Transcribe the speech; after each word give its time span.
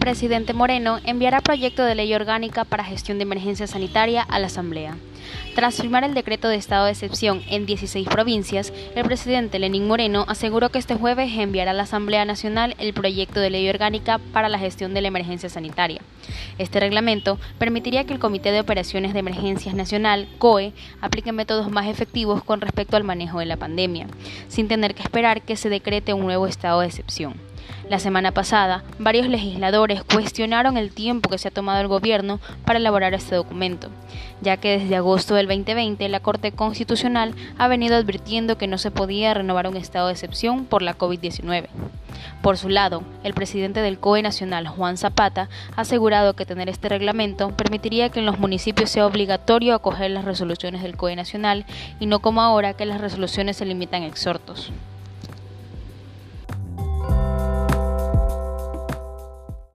Presidente 0.00 0.54
Moreno 0.54 0.98
enviará 1.04 1.42
proyecto 1.42 1.84
de 1.84 1.94
ley 1.94 2.14
orgánica 2.14 2.64
para 2.64 2.82
gestión 2.82 3.18
de 3.18 3.24
emergencia 3.24 3.66
sanitaria 3.66 4.22
a 4.22 4.38
la 4.38 4.46
Asamblea. 4.46 4.96
Tras 5.54 5.76
firmar 5.76 6.04
el 6.04 6.14
decreto 6.14 6.48
de 6.48 6.56
estado 6.56 6.86
de 6.86 6.92
excepción 6.92 7.42
en 7.50 7.66
16 7.66 8.08
provincias, 8.08 8.72
el 8.96 9.04
presidente 9.04 9.58
Lenín 9.58 9.86
Moreno 9.86 10.24
aseguró 10.26 10.70
que 10.70 10.78
este 10.78 10.94
jueves 10.94 11.30
enviará 11.36 11.72
a 11.72 11.74
la 11.74 11.82
Asamblea 11.82 12.24
Nacional 12.24 12.76
el 12.78 12.94
proyecto 12.94 13.40
de 13.40 13.50
ley 13.50 13.68
orgánica 13.68 14.18
para 14.32 14.48
la 14.48 14.58
gestión 14.58 14.94
de 14.94 15.02
la 15.02 15.08
emergencia 15.08 15.50
sanitaria. 15.50 16.00
Este 16.56 16.80
reglamento 16.80 17.38
permitiría 17.58 18.04
que 18.06 18.14
el 18.14 18.20
Comité 18.20 18.52
de 18.52 18.60
Operaciones 18.60 19.12
de 19.12 19.18
Emergencias 19.18 19.74
Nacional, 19.74 20.28
COE, 20.38 20.72
aplique 21.02 21.30
métodos 21.32 21.70
más 21.70 21.86
efectivos 21.86 22.42
con 22.42 22.62
respecto 22.62 22.96
al 22.96 23.04
manejo 23.04 23.38
de 23.38 23.46
la 23.46 23.58
pandemia, 23.58 24.06
sin 24.48 24.66
tener 24.66 24.94
que 24.94 25.02
esperar 25.02 25.42
que 25.42 25.56
se 25.56 25.68
decrete 25.68 26.14
un 26.14 26.22
nuevo 26.22 26.46
estado 26.46 26.80
de 26.80 26.86
excepción. 26.86 27.49
La 27.90 27.98
semana 27.98 28.30
pasada, 28.30 28.84
varios 29.00 29.26
legisladores 29.26 30.04
cuestionaron 30.04 30.76
el 30.76 30.92
tiempo 30.92 31.28
que 31.28 31.38
se 31.38 31.48
ha 31.48 31.50
tomado 31.50 31.80
el 31.80 31.88
gobierno 31.88 32.38
para 32.64 32.78
elaborar 32.78 33.14
este 33.14 33.34
documento, 33.34 33.88
ya 34.40 34.58
que 34.58 34.78
desde 34.78 34.94
agosto 34.94 35.34
del 35.34 35.48
2020 35.48 36.08
la 36.08 36.20
Corte 36.20 36.52
Constitucional 36.52 37.34
ha 37.58 37.66
venido 37.66 37.96
advirtiendo 37.96 38.56
que 38.56 38.68
no 38.68 38.78
se 38.78 38.92
podía 38.92 39.34
renovar 39.34 39.66
un 39.66 39.76
estado 39.76 40.06
de 40.06 40.12
excepción 40.12 40.66
por 40.66 40.82
la 40.82 40.96
COVID-19. 40.96 41.66
Por 42.42 42.58
su 42.58 42.68
lado, 42.68 43.02
el 43.24 43.34
presidente 43.34 43.82
del 43.82 43.98
COE 43.98 44.22
Nacional, 44.22 44.68
Juan 44.68 44.96
Zapata, 44.96 45.48
ha 45.74 45.80
asegurado 45.80 46.34
que 46.34 46.46
tener 46.46 46.68
este 46.68 46.88
reglamento 46.88 47.50
permitiría 47.56 48.10
que 48.10 48.20
en 48.20 48.26
los 48.26 48.38
municipios 48.38 48.88
sea 48.90 49.04
obligatorio 49.04 49.74
acoger 49.74 50.12
las 50.12 50.24
resoluciones 50.24 50.84
del 50.84 50.96
COE 50.96 51.16
Nacional 51.16 51.66
y 51.98 52.06
no 52.06 52.20
como 52.20 52.40
ahora 52.40 52.74
que 52.74 52.86
las 52.86 53.00
resoluciones 53.00 53.56
se 53.56 53.66
limitan 53.66 54.04
a 54.04 54.06
exhortos. 54.06 54.70